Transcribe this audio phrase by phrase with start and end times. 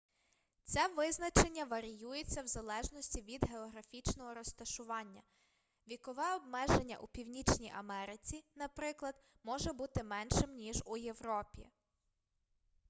[0.63, 5.21] це визначення варіюється в залежності від географічного розташування
[5.87, 11.69] вікове обмеження у північній америці наприклад може бути меншим ніж у європі